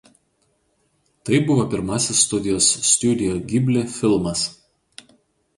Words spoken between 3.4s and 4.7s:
Ghibli“ filmas.